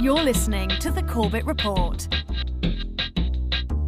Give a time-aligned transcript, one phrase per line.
[0.00, 2.08] You're listening to the Corbett Report.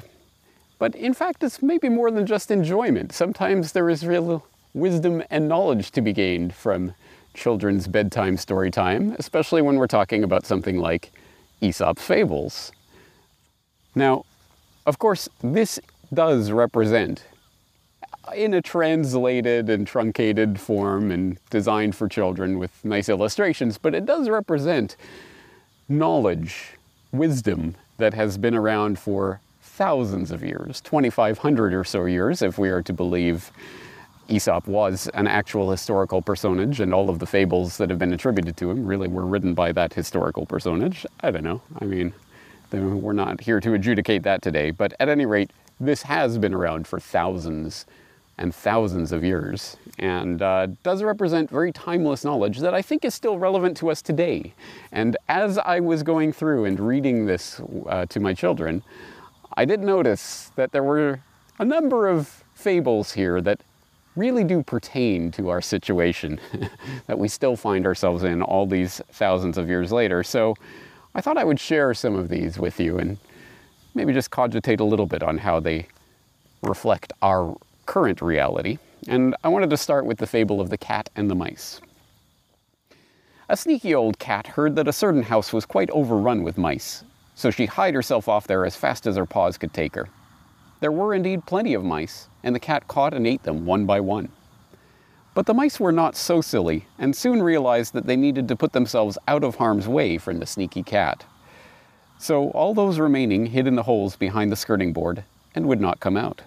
[0.78, 3.12] But in fact, it's maybe more than just enjoyment.
[3.12, 6.94] Sometimes there is real wisdom and knowledge to be gained from
[7.34, 11.12] children's bedtime story time, especially when we're talking about something like
[11.62, 12.72] Aesop's fables.
[13.96, 14.26] Now,
[14.86, 15.80] of course, this
[16.14, 17.24] does represent,
[18.28, 23.94] uh, in a translated and truncated form and designed for children with nice illustrations, but
[23.94, 24.96] it does represent
[25.88, 26.78] knowledge,
[27.12, 32.70] wisdom that has been around for thousands of years, 2,500 or so years, if we
[32.70, 33.52] are to believe
[34.28, 38.56] Aesop was an actual historical personage, and all of the fables that have been attributed
[38.58, 41.06] to him really were written by that historical personage.
[41.22, 41.62] I don't know.
[41.82, 42.14] I mean,
[42.72, 46.88] we're not here to adjudicate that today, but at any rate, this has been around
[46.88, 47.86] for thousands
[48.38, 53.14] and thousands of years and uh, does represent very timeless knowledge that I think is
[53.14, 54.54] still relevant to us today.
[54.94, 58.82] And as I was going through and reading this uh, to my children,
[59.56, 61.20] I did notice that there were
[61.60, 63.60] a number of fables here that
[64.16, 66.40] really do pertain to our situation
[67.08, 70.24] that we still find ourselves in all these thousands of years later.
[70.24, 70.56] So
[71.16, 73.18] I thought I would share some of these with you and
[73.96, 75.88] maybe just cogitate a little bit on how they
[76.62, 77.56] reflect our
[77.86, 78.78] current reality.
[79.08, 81.82] And I wanted to start with the fable of the cat and the mice.
[83.48, 87.04] A sneaky old cat heard that a certain house was quite overrun with mice,
[87.34, 90.10] so she hied herself off there as fast as her paws could take her.
[90.82, 94.02] There were indeed plenty of mice, and the cat caught and ate them one by
[94.02, 94.30] one.
[95.34, 98.74] But the mice were not so silly, and soon realized that they needed to put
[98.74, 101.26] themselves out of harm's way from the sneaky cat.
[102.18, 105.24] So all those remaining hid in the holes behind the skirting board
[105.56, 106.42] and would not come out.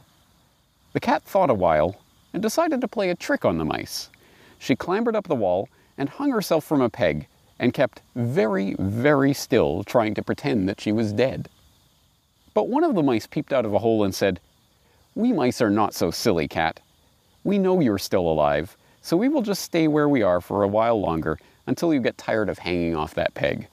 [0.93, 1.97] The cat thought a while
[2.32, 4.10] and decided to play a trick on the mice.
[4.59, 7.26] She clambered up the wall and hung herself from a peg
[7.59, 11.49] and kept very, very still, trying to pretend that she was dead.
[12.54, 14.41] But one of the mice peeped out of a hole and said,
[15.14, 16.81] We mice are not so silly, cat.
[17.44, 20.69] We know you're still alive, so we will just stay where we are for a
[20.69, 23.66] while longer until you get tired of hanging off that peg.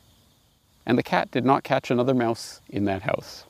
[0.86, 3.46] And the cat did not catch another mouse in that house.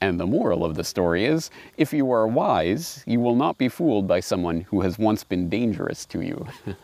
[0.00, 3.68] And the moral of the story is if you are wise, you will not be
[3.68, 6.48] fooled by someone who has once been dangerous to you.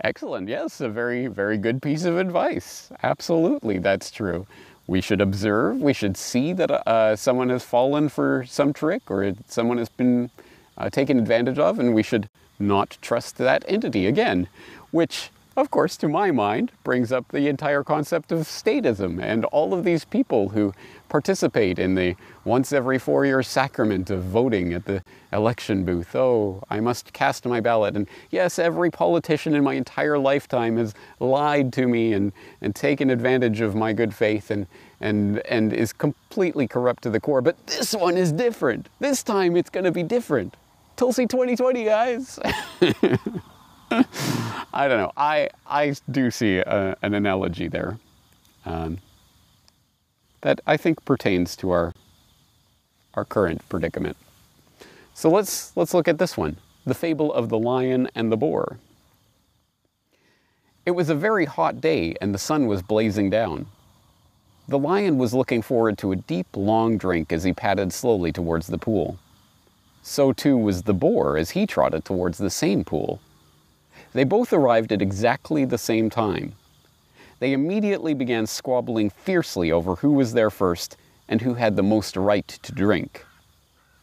[0.00, 0.48] Excellent.
[0.48, 2.90] Yes, a very, very good piece of advice.
[3.02, 4.46] Absolutely, that's true.
[4.86, 9.34] We should observe, we should see that uh, someone has fallen for some trick or
[9.48, 10.30] someone has been
[10.78, 12.28] uh, taken advantage of, and we should
[12.58, 14.48] not trust that entity again,
[14.90, 19.74] which, of course, to my mind, brings up the entire concept of statism and all
[19.74, 20.72] of these people who
[21.08, 22.14] participate in the
[22.44, 25.02] once every four year sacrament of voting at the
[25.32, 26.14] election booth.
[26.14, 27.96] Oh, I must cast my ballot.
[27.96, 33.10] And yes, every politician in my entire lifetime has lied to me and, and taken
[33.10, 34.66] advantage of my good faith and,
[35.00, 37.40] and, and is completely corrupt to the core.
[37.40, 38.88] But this one is different.
[38.98, 40.54] This time it's going to be different.
[40.96, 42.38] Tulsi 2020, guys.
[44.72, 45.12] I don't know.
[45.16, 47.98] I, I do see a, an analogy there.
[48.64, 48.98] Um,
[50.40, 51.92] that I think pertains to our
[53.16, 54.16] our current predicament.
[55.14, 58.78] So let's, let's look at this one the fable of the lion and the boar.
[60.84, 63.66] It was a very hot day and the sun was blazing down.
[64.68, 68.68] The lion was looking forward to a deep, long drink as he padded slowly towards
[68.68, 69.18] the pool.
[70.08, 73.20] So too was the boar as he trotted towards the same pool.
[74.12, 76.54] They both arrived at exactly the same time.
[77.40, 82.16] They immediately began squabbling fiercely over who was there first and who had the most
[82.16, 83.26] right to drink.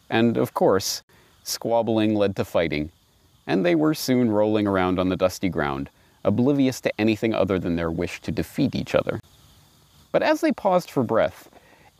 [0.10, 1.04] And, of course,
[1.42, 2.92] squabbling led to fighting,
[3.48, 5.90] and they were soon rolling around on the dusty ground,
[6.26, 9.22] oblivious to anything other than their wish to defeat each other.
[10.12, 11.50] But as they paused for breath,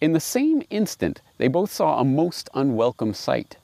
[0.02, 3.56] in the same instant they both saw a most unwelcome sight.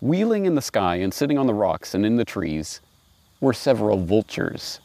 [0.00, 2.80] Wheeling in the sky and sitting on the rocks and in the trees
[3.40, 4.78] were several vultures.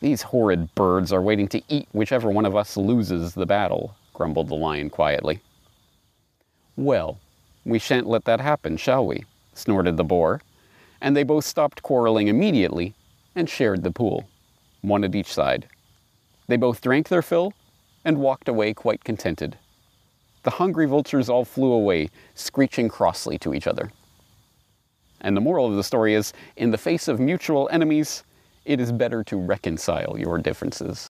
[0.00, 4.48] These horrid birds are waiting to eat whichever one of us loses the battle, grumbled
[4.48, 5.40] the lion quietly.
[6.76, 7.18] Well,
[7.64, 9.24] we shan't let that happen, shall we?
[9.54, 10.42] snorted the boar,
[11.00, 12.94] and they both stopped quarreling immediately
[13.34, 14.28] and shared the pool,
[14.82, 15.68] one at each side.
[16.48, 17.54] They both drank their fill
[18.04, 19.56] and walked away quite contented.
[20.46, 23.90] The hungry vultures all flew away, screeching crossly to each other.
[25.20, 28.22] And the moral of the story is in the face of mutual enemies,
[28.64, 31.08] it is better to reconcile your differences.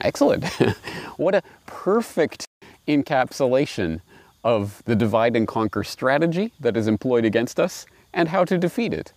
[0.00, 0.44] Excellent.
[1.16, 2.46] what a perfect
[2.86, 4.00] encapsulation
[4.44, 8.94] of the divide and conquer strategy that is employed against us and how to defeat
[8.94, 9.12] it.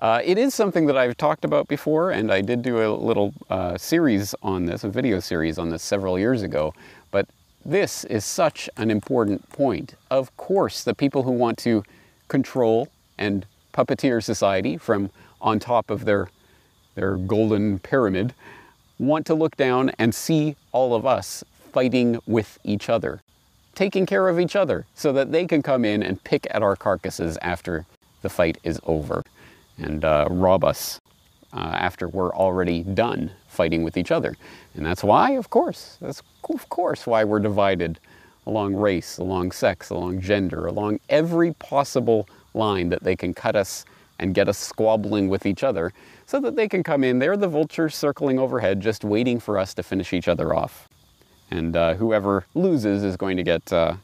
[0.00, 3.34] Uh, it is something that I've talked about before, and I did do a little
[3.50, 6.72] uh, series on this, a video series on this several years ago.
[7.64, 9.94] This is such an important point.
[10.10, 11.84] Of course, the people who want to
[12.28, 15.10] control and puppeteer society from
[15.40, 16.28] on top of their,
[16.94, 18.34] their golden pyramid
[18.98, 23.20] want to look down and see all of us fighting with each other,
[23.74, 26.76] taking care of each other so that they can come in and pick at our
[26.76, 27.86] carcasses after
[28.22, 29.22] the fight is over
[29.78, 31.00] and uh, rob us
[31.52, 34.36] uh, after we're already done fighting with each other.
[34.74, 37.98] And that's why, of course, that's of course why we're divided
[38.46, 43.84] along race, along sex, along gender, along every possible line that they can cut us
[44.18, 45.92] and get us squabbling with each other
[46.26, 47.18] so that they can come in.
[47.18, 50.88] They're the vultures circling overhead, just waiting for us to finish each other off.
[51.50, 53.94] And uh, whoever loses is going to get uh,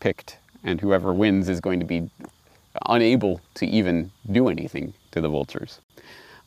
[0.00, 2.08] picked, and whoever wins is going to be
[2.86, 5.80] unable to even do anything to the vultures.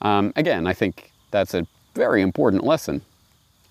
[0.01, 3.01] Um, again, I think that's a very important lesson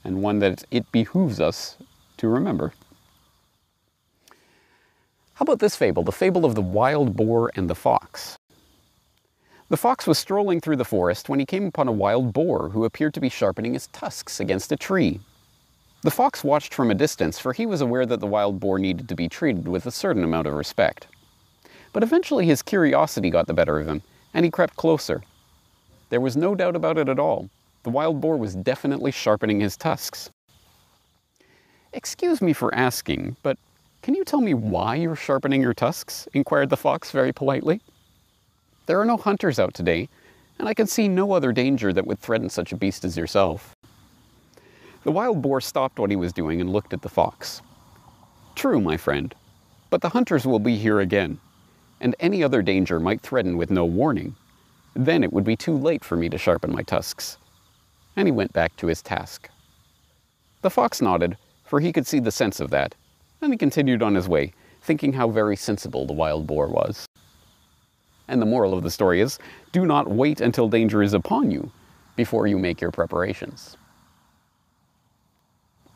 [0.04, 1.76] and one that it behooves us
[2.18, 2.72] to remember.
[5.34, 8.38] How about this fable, the fable of the wild boar and the fox?
[9.70, 12.84] The fox was strolling through the forest when he came upon a wild boar who
[12.84, 15.20] appeared to be sharpening his tusks against a tree.
[16.02, 19.08] The fox watched from a distance, for he was aware that the wild boar needed
[19.08, 21.06] to be treated with a certain amount of respect.
[21.92, 24.02] But eventually his curiosity got the better of him,
[24.34, 25.22] and he crept closer.
[26.10, 27.48] There was no doubt about it at all.
[27.84, 30.30] The wild boar was definitely sharpening his tusks.
[31.92, 33.56] Excuse me for asking, but
[34.02, 36.28] can you tell me why you're sharpening your tusks?
[36.34, 37.80] inquired the fox very politely.
[38.86, 40.08] There are no hunters out today,
[40.58, 43.74] and I can see no other danger that would threaten such a beast as yourself.
[45.04, 47.62] The wild boar stopped what he was doing and looked at the fox.
[48.56, 49.34] True, my friend,
[49.90, 51.38] but the hunters will be here again,
[52.00, 54.34] and any other danger might threaten with no warning.
[54.94, 57.38] Then it would be too late for me to sharpen my tusks.
[58.16, 59.48] And he went back to his task.
[60.62, 62.94] The fox nodded, for he could see the sense of that,
[63.40, 67.06] and he continued on his way, thinking how very sensible the wild boar was.
[68.28, 69.38] And the moral of the story is
[69.72, 71.70] do not wait until danger is upon you
[72.16, 73.76] before you make your preparations.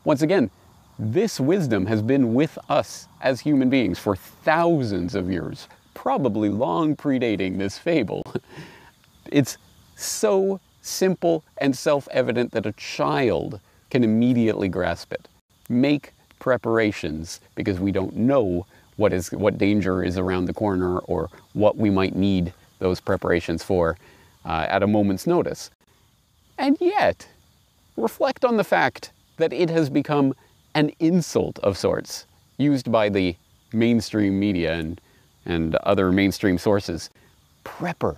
[0.03, 0.49] Once again,
[0.97, 6.95] this wisdom has been with us as human beings for thousands of years, probably long
[6.95, 8.23] predating this fable.
[9.31, 9.57] It's
[9.95, 15.27] so simple and self evident that a child can immediately grasp it.
[15.69, 18.65] Make preparations because we don't know
[18.97, 23.63] what, is, what danger is around the corner or what we might need those preparations
[23.63, 23.97] for
[24.45, 25.71] uh, at a moment's notice.
[26.57, 27.27] And yet,
[27.97, 30.33] reflect on the fact that it has become
[30.73, 32.25] an insult of sorts
[32.57, 33.35] used by the
[33.73, 35.01] mainstream media and
[35.45, 37.09] and other mainstream sources.
[37.63, 38.17] Prepper.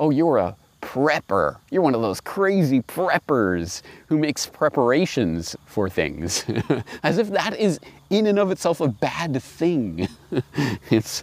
[0.00, 1.58] Oh, you're a prepper.
[1.70, 6.46] You're one of those crazy preppers who makes preparations for things.
[7.02, 7.78] As if that is
[8.08, 10.08] in and of itself a bad thing.
[10.90, 11.22] it's,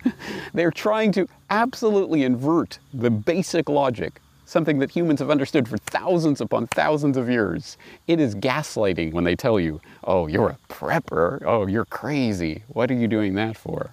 [0.54, 6.40] they're trying to absolutely invert the basic logic something that humans have understood for thousands
[6.40, 7.78] upon thousands of years.
[8.08, 11.42] It is gaslighting when they tell you, oh, you're a prepper.
[11.46, 12.64] Oh, you're crazy.
[12.70, 13.90] What are you doing that for?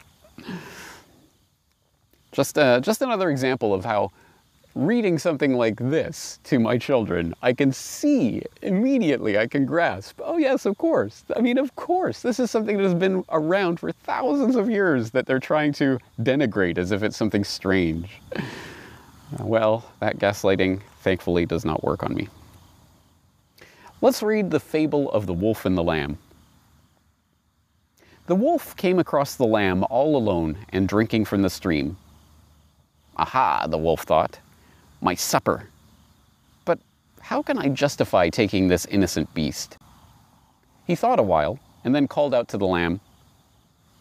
[2.31, 4.13] Just, uh, just another example of how
[4.75, 10.37] reading something like this to my children, I can see immediately, I can grasp, oh,
[10.37, 11.25] yes, of course.
[11.37, 15.13] I mean, of course, this is something that has been around for thousands of years
[15.13, 18.21] that they're trying to denigrate as if it's something strange.
[18.37, 18.43] Uh,
[19.41, 22.29] well, that gaslighting thankfully does not work on me.
[24.01, 26.19] Let's read the fable of the wolf and the lamb.
[28.27, 31.97] The wolf came across the lamb all alone and drinking from the stream.
[33.17, 34.41] Aha, the wolf thought,
[35.05, 35.69] my supper.
[36.65, 36.79] But
[37.21, 39.77] how can I justify taking this innocent beast?
[40.87, 43.01] He thought a while and then called out to the lamb,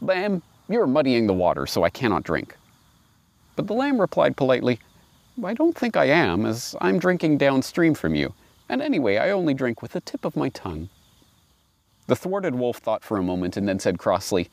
[0.01, 2.57] Lamb, you're muddying the water, so I cannot drink.
[3.55, 4.79] But the lamb replied politely,
[5.43, 8.33] I don't think I am, as I'm drinking downstream from you,
[8.67, 10.89] and anyway, I only drink with the tip of my tongue.
[12.07, 14.49] The thwarted wolf thought for a moment and then said crossly,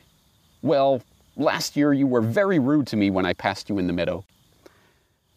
[0.63, 1.03] Well,
[1.37, 4.25] last year you were very rude to me when I passed you in the meadow.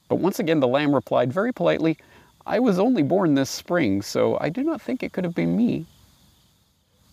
[0.09, 1.97] But once again the lamb replied very politely,
[2.45, 5.55] I was only born this spring, so I do not think it could have been
[5.55, 5.85] me.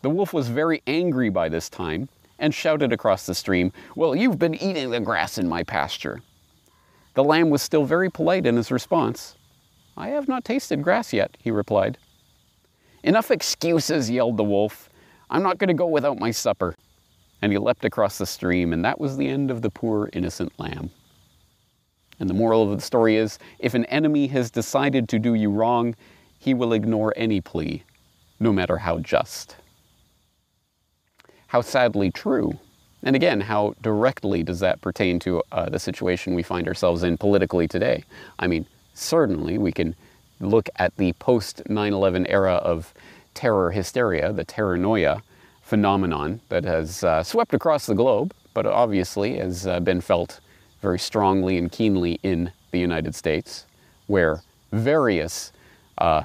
[0.03, 4.39] The wolf was very angry by this time and shouted across the stream, Well, you've
[4.39, 6.23] been eating the grass in my pasture.
[7.15, 9.37] The lamb was still very polite in his response.
[9.97, 11.99] I have not tasted grass yet, he replied.
[13.03, 14.89] Enough excuses, yelled the wolf.
[15.29, 16.75] I'm not going to go without my supper.
[17.43, 20.59] And he leapt across the stream, and that was the end of the poor innocent
[20.59, 20.91] lamb.
[22.21, 25.51] And the moral of the story is if an enemy has decided to do you
[25.51, 25.97] wrong,
[26.39, 27.83] he will ignore any plea,
[28.39, 29.57] no matter how just.
[31.49, 32.59] How sadly true
[33.03, 37.17] and again, how directly does that pertain to uh, the situation we find ourselves in
[37.17, 38.05] politically today?
[38.39, 39.97] I mean, certainly we can
[40.41, 42.93] look at the post 9 11 era of
[43.33, 45.23] terror hysteria, the terrornoia
[45.63, 50.41] phenomenon that has uh, swept across the globe, but obviously has uh, been felt
[50.81, 53.67] very strongly and keenly in the United States,
[54.07, 55.53] where various
[55.99, 56.23] uh,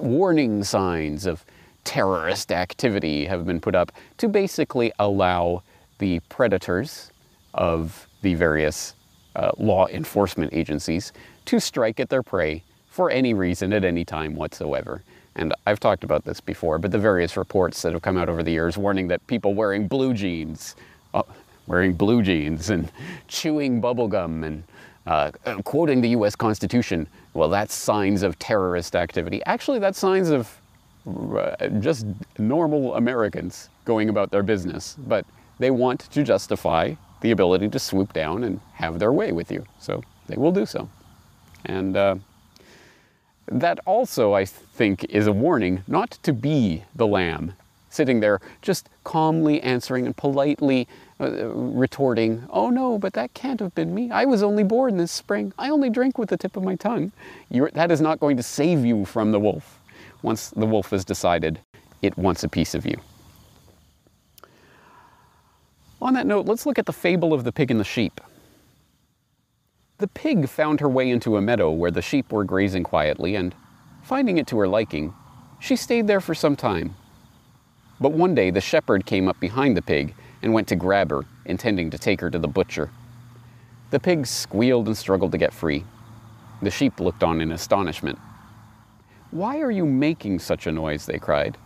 [0.00, 1.44] warning signs of
[1.84, 5.62] terrorist activity have been put up to basically allow
[5.98, 7.10] the predators
[7.54, 8.94] of the various
[9.36, 11.12] uh, law enforcement agencies
[11.44, 15.02] to strike at their prey for any reason at any time whatsoever.
[15.34, 18.42] And I've talked about this before, but the various reports that have come out over
[18.42, 20.76] the years warning that people wearing blue jeans,
[21.14, 21.22] uh,
[21.66, 22.90] wearing blue jeans and
[23.28, 24.64] chewing bubblegum and
[25.06, 25.30] uh,
[25.64, 29.42] quoting the US Constitution, well, that's signs of terrorist activity.
[29.46, 30.60] Actually, that's signs of
[31.06, 32.06] uh, just
[32.38, 35.26] normal Americans going about their business, but
[35.58, 39.64] they want to justify the ability to swoop down and have their way with you.
[39.80, 40.88] So they will do so.
[41.64, 42.16] And uh,
[43.46, 47.54] that also, I think, is a warning not to be the lamb
[47.90, 53.60] sitting there just calmly answering and politely uh, Uh, retorting, Oh no, but that can't
[53.60, 54.10] have been me.
[54.10, 55.52] I was only born this spring.
[55.56, 57.12] I only drink with the tip of my tongue.
[57.48, 59.78] You're, that is not going to save you from the wolf
[60.22, 61.60] once the wolf has decided
[62.00, 62.96] it wants a piece of you.
[66.00, 68.20] On that note, let's look at the fable of the pig and the sheep.
[69.98, 73.54] The pig found her way into a meadow where the sheep were grazing quietly, and
[74.02, 75.14] finding it to her liking,
[75.60, 76.96] she stayed there for some time.
[78.00, 81.22] But one day the shepherd came up behind the pig and went to grab her,
[81.46, 82.90] intending to take her to the butcher.
[83.90, 85.84] The pig squealed and struggled to get free.
[86.62, 88.18] The sheep looked on in astonishment.
[89.30, 91.06] Why are you making such a noise?
[91.06, 91.56] they cried.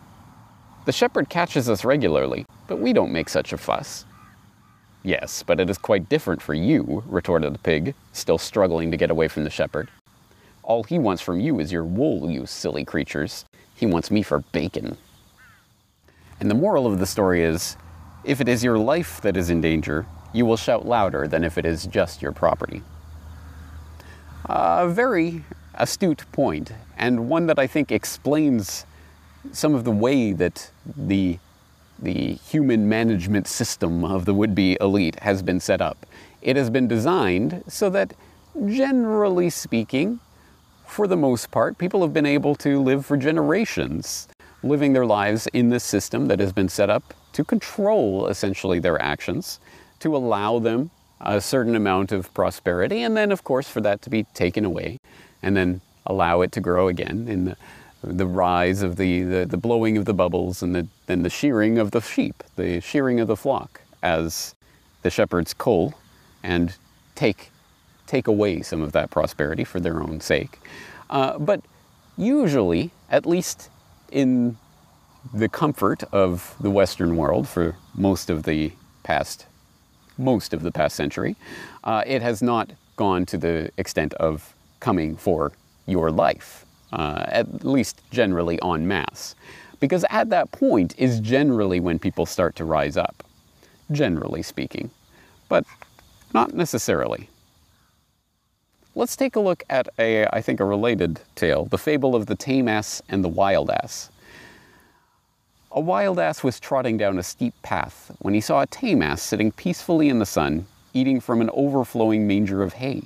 [0.85, 4.05] The shepherd catches us regularly, but we don't make such a fuss.
[5.03, 9.11] Yes, but it is quite different for you, retorted the pig, still struggling to get
[9.11, 9.89] away from the shepherd.
[10.63, 13.45] All he wants from you is your wool, you silly creatures.
[13.75, 14.97] He wants me for bacon.
[16.39, 17.77] And the moral of the story is
[18.27, 21.57] if it is your life that is in danger, you will shout louder than if
[21.57, 22.83] it is just your property.
[24.45, 28.85] A very astute point, and one that I think explains
[29.53, 31.39] some of the way that the
[31.99, 36.05] the human management system of the would-be elite has been set up.
[36.43, 38.13] It has been designed so that
[38.67, 40.19] generally speaking,
[40.85, 44.27] for the most part, people have been able to live for generations,
[44.61, 48.99] living their lives in this system that has been set up to control essentially their
[48.99, 49.59] actions,
[49.99, 50.89] to allow them
[51.21, 54.99] a certain amount of prosperity, and then, of course, for that to be taken away
[55.43, 57.55] and then allow it to grow again in the,
[58.01, 61.77] the rise of the, the, the blowing of the bubbles and the, then the shearing
[61.77, 64.55] of the sheep, the shearing of the flock as
[65.03, 65.93] the shepherds cull
[66.41, 66.75] and
[67.13, 67.51] take
[68.07, 70.59] take away some of that prosperity for their own sake.
[71.09, 71.61] Uh, but
[72.17, 73.69] usually, at least
[74.11, 74.57] in
[75.33, 78.71] the comfort of the Western world for most of the
[79.03, 79.45] past
[80.17, 81.35] most of the past century,
[81.83, 85.51] uh, it has not gone to the extent of coming for
[85.85, 89.35] your life, uh, at least generally en masse.
[89.79, 93.23] Because at that point is generally when people start to rise up,
[93.91, 94.89] generally speaking,
[95.49, 95.63] but
[96.33, 97.29] not necessarily.
[98.95, 102.35] Let's take a look at a, I think, a related tale the fable of the
[102.35, 104.09] tame ass and the wild ass.
[105.77, 109.21] A wild ass was trotting down a steep path when he saw a tame ass
[109.21, 113.03] sitting peacefully in the sun, eating from an overflowing manger of hay.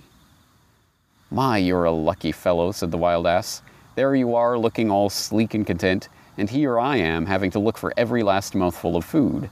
[1.30, 3.62] My, you're a lucky fellow, said the wild ass.
[3.96, 7.78] There you are, looking all sleek and content, and here I am, having to look
[7.78, 9.50] for every last mouthful of food.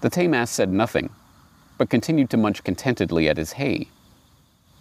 [0.00, 1.10] The tame ass said nothing,
[1.76, 3.88] but continued to munch contentedly at his hay.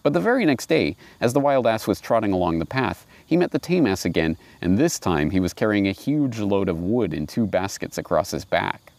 [0.04, 3.38] But the very next day, as the wild ass was trotting along the path, he
[3.38, 6.80] met the tame ass again, and this time he was carrying a huge load of
[6.80, 8.92] wood in two baskets across his back.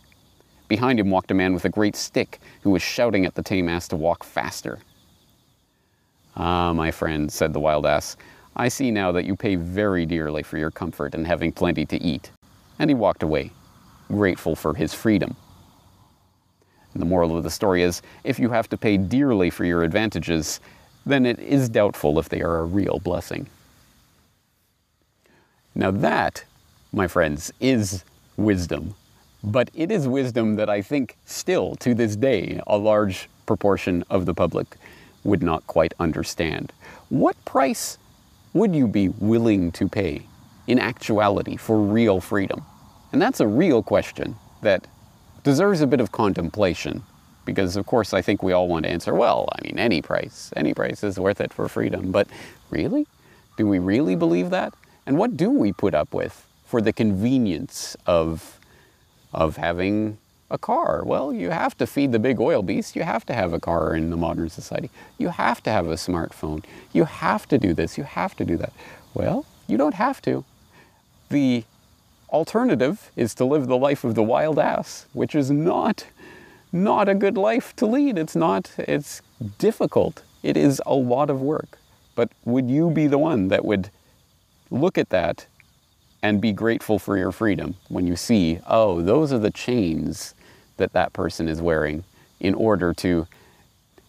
[0.68, 3.68] Behind him walked a man with a great stick who was shouting at the tame
[3.68, 4.80] ass to walk faster.
[6.36, 8.16] Ah, my friend, said the wild ass,
[8.56, 12.02] I see now that you pay very dearly for your comfort and having plenty to
[12.02, 12.30] eat.
[12.78, 13.52] And he walked away,
[14.08, 15.36] grateful for his freedom.
[16.92, 19.82] And the moral of the story is if you have to pay dearly for your
[19.82, 20.60] advantages,
[21.04, 23.48] then it is doubtful if they are a real blessing.
[25.76, 26.42] Now, that,
[26.90, 28.02] my friends, is
[28.38, 28.94] wisdom.
[29.44, 34.24] But it is wisdom that I think still, to this day, a large proportion of
[34.24, 34.78] the public
[35.22, 36.72] would not quite understand.
[37.10, 37.98] What price
[38.54, 40.22] would you be willing to pay
[40.66, 42.64] in actuality for real freedom?
[43.12, 44.86] And that's a real question that
[45.44, 47.02] deserves a bit of contemplation
[47.44, 50.54] because, of course, I think we all want to answer, well, I mean, any price,
[50.56, 52.10] any price is worth it for freedom.
[52.10, 52.28] But
[52.70, 53.06] really?
[53.58, 54.72] Do we really believe that?
[55.06, 58.58] And what do we put up with for the convenience of,
[59.32, 60.18] of having
[60.50, 61.02] a car?
[61.04, 62.96] Well, you have to feed the big oil beast.
[62.96, 64.90] You have to have a car in the modern society.
[65.18, 66.64] You have to have a smartphone.
[66.92, 67.96] You have to do this.
[67.96, 68.72] You have to do that.
[69.14, 70.44] Well, you don't have to.
[71.28, 71.64] The
[72.30, 76.04] alternative is to live the life of the wild ass, which is not
[76.72, 78.18] not a good life to lead.
[78.18, 79.22] It's not, it's
[79.58, 80.22] difficult.
[80.42, 81.78] It is a lot of work.
[82.14, 83.90] But would you be the one that would
[84.70, 85.46] look at that
[86.22, 90.34] and be grateful for your freedom when you see, oh, those are the chains
[90.76, 92.04] that that person is wearing
[92.40, 93.26] in order to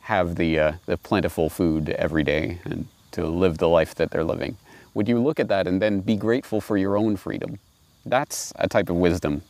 [0.02, 4.24] have the, uh, the plentiful food every day and to live the life that they're
[4.24, 4.58] living?
[4.94, 7.60] Would you look at that and then be grateful for your own freedom?
[8.06, 9.42] That's a type of wisdom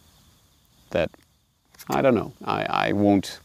[0.92, 1.12] that
[1.90, 2.34] I don't know.
[2.44, 3.40] I, I won't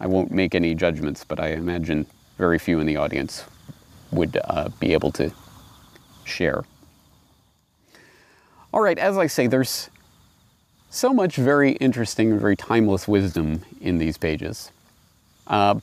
[0.00, 2.06] I won't make any judgments, but I imagine
[2.38, 3.44] very few in the audience
[4.10, 5.30] would uh, be able to
[6.24, 6.64] share.
[8.72, 9.90] All right, as I say, there's
[10.90, 14.70] so much very interesting and very timeless wisdom in these pages.
[15.48, 15.80] Uh,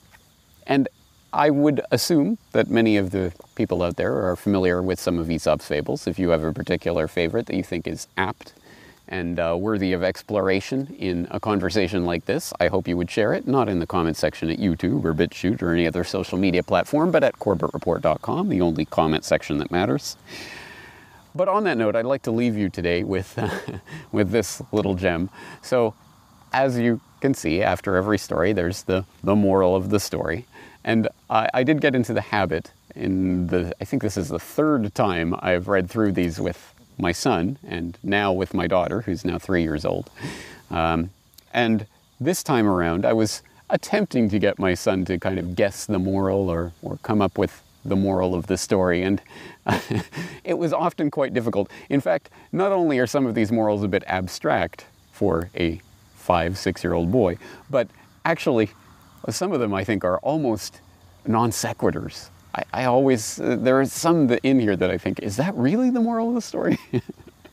[0.66, 0.88] and
[1.34, 5.30] I would assume that many of the people out there are familiar with some of
[5.30, 6.08] Aesop's fables.
[6.08, 8.54] If you have a particular favorite that you think is apt
[9.10, 13.34] and uh, worthy of exploration in a conversation like this, I hope you would share
[13.34, 16.64] it, not in the comment section at YouTube or BitChute or any other social media
[16.64, 20.16] platform, but at CorbettReport.com, the only comment section that matters.
[21.38, 23.40] But on that note, I'd like to leave you today with,
[24.12, 25.30] with this little gem.
[25.62, 25.94] So,
[26.52, 30.48] as you can see, after every story, there's the, the moral of the story.
[30.84, 34.40] And I, I did get into the habit in the, I think this is the
[34.40, 39.24] third time I've read through these with my son, and now with my daughter, who's
[39.24, 40.10] now three years old.
[40.72, 41.12] Um,
[41.54, 41.86] and
[42.20, 46.00] this time around, I was attempting to get my son to kind of guess the
[46.00, 49.22] moral or, or come up with the moral of the story, and
[50.44, 51.70] it was often quite difficult.
[51.90, 55.82] In fact, not only are some of these morals a bit abstract for a
[56.16, 57.38] five, six year old boy,
[57.70, 57.88] but
[58.26, 58.70] actually,
[59.30, 60.82] some of them I think are almost
[61.26, 62.30] non sequiturs.
[62.56, 65.90] I, I always, uh, there are some in here that I think, is that really
[65.90, 66.78] the moral of the story?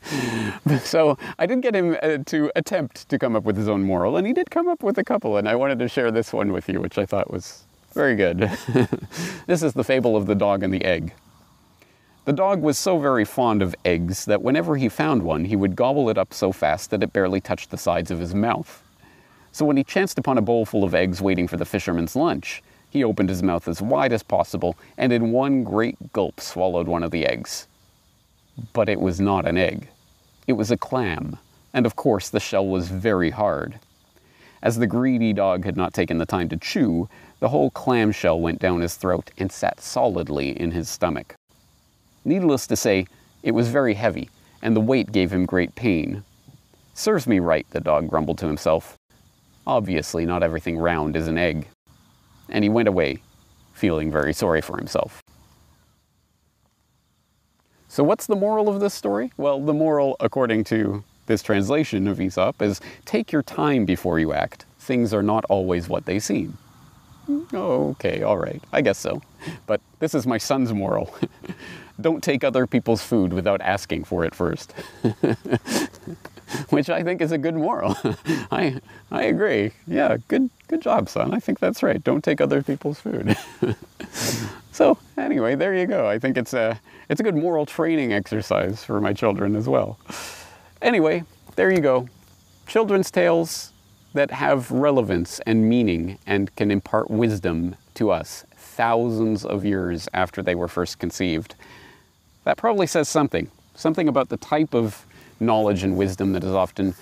[0.83, 4.17] so I did get him uh, to attempt to come up with his own moral,
[4.17, 6.53] and he did come up with a couple, and I wanted to share this one
[6.53, 8.39] with you, which I thought was very good.
[9.47, 11.15] this is the fable of the dog and the egg.
[12.25, 15.77] The dog was so very fond of eggs that whenever he found one, he would
[15.77, 18.83] gobble it up so fast that it barely touched the sides of his mouth.
[19.53, 22.63] So when he chanced upon a bowl full of eggs waiting for the fisherman's lunch,
[22.91, 27.03] he opened his mouth as wide as possible and in one great gulp swallowed one
[27.03, 27.67] of the eggs.
[28.73, 29.89] But it was not an egg.
[30.47, 31.39] It was a clam,
[31.73, 33.79] and of course the shell was very hard.
[34.65, 37.07] As the greedy dog had not taken the time to chew,
[37.39, 41.35] the whole clamshell went down his throat and sat solidly in his stomach.
[42.25, 43.07] Needless to say,
[43.43, 44.31] it was very heavy,
[44.63, 46.25] and the weight gave him great pain.
[46.95, 48.97] Serves me right, the dog grumbled to himself.
[49.67, 51.69] Obviously, not everything round is an egg.
[52.49, 53.19] And he went away,
[53.75, 55.23] feeling very sorry for himself.
[57.87, 59.31] So, what's the moral of this story?
[59.37, 64.33] Well, the moral, according to this translation of Aesop, is take your time before you
[64.33, 64.67] act.
[64.79, 66.59] Things are not always what they seem.
[67.53, 69.23] Okay, all right, I guess so.
[69.67, 71.15] But this is my son's moral.
[72.01, 74.73] Don't take other people's food without asking for it first.
[76.69, 77.97] Which I think is a good moral.
[78.51, 79.73] I, I agree.
[79.87, 81.33] Yeah, good, good job, son.
[81.33, 82.03] I think that's right.
[82.03, 83.37] Don't take other people's food.
[84.73, 86.07] so anyway, there you go.
[86.07, 89.99] I think it's a, it's a good moral training exercise for my children as well.
[90.85, 91.25] Anyway,
[91.57, 92.07] there you go.
[92.67, 93.73] Children's tales
[94.13, 100.43] that have relevance and meaning and can impart wisdom to us thousands of years after
[100.43, 101.55] they were first conceived.
[102.45, 105.07] That probably says something, something about the type of
[105.41, 106.95] knowledge and wisdom that is often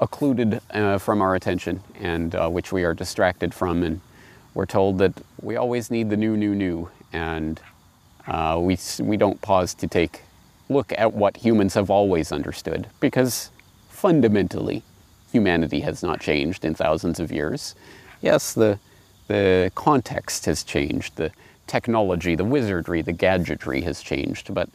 [0.00, 3.82] occluded uh, from our attention and uh, which we are distracted from.
[3.82, 4.02] And
[4.52, 6.90] we're told that we always need the new, new, new.
[7.10, 7.58] And
[8.26, 10.24] uh, we, we don't pause to take
[10.70, 13.50] look at what humans have always understood because
[13.88, 14.82] fundamentally
[15.30, 17.74] humanity has not changed in thousands of years.
[18.22, 18.78] Yes, the,
[19.28, 21.32] the context has changed, the
[21.66, 24.68] technology, the wizardry, the gadgetry has changed, but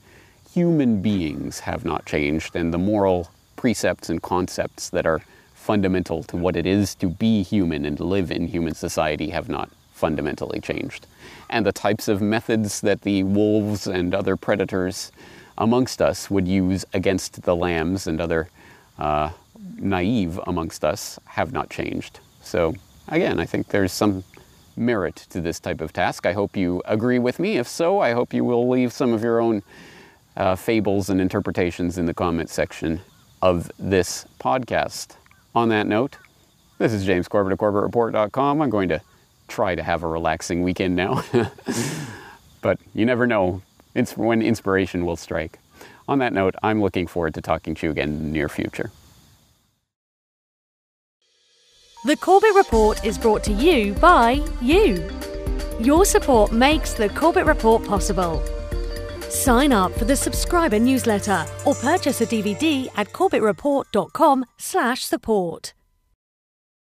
[0.54, 5.22] human beings have not changed, and the moral precepts and concepts that are
[5.54, 9.70] fundamental to what it is to be human and live in human society have not
[9.92, 11.08] fundamentally changed.
[11.50, 15.12] And the types of methods that the wolves and other predators
[15.58, 18.50] amongst us would use against the lambs and other
[19.00, 19.30] uh,
[19.78, 22.20] naive amongst us have not changed.
[22.42, 22.76] So,
[23.08, 24.24] again, I think there's some
[24.78, 26.26] merit to this type of task.
[26.26, 27.58] I hope you agree with me.
[27.58, 29.64] If so, I hope you will leave some of your own
[30.36, 33.02] uh, fables and interpretations in the comment section
[33.42, 35.16] of this podcast.
[35.54, 36.18] On that note,
[36.78, 38.62] this is James Corbett of CorbettReport.com.
[38.62, 39.02] I'm going to
[39.48, 41.24] try to have a relaxing weekend now,
[42.62, 43.62] but you never know
[44.16, 45.60] when inspiration will strike.
[46.08, 48.92] On that note, I'm looking forward to talking to you again in the near future.
[52.06, 55.10] The Corbett Report is brought to you by you.
[55.80, 58.44] Your support makes the Corbett Report possible.
[59.30, 65.74] Sign up for the subscriber newsletter or purchase a DVD at corbettreport.com/support.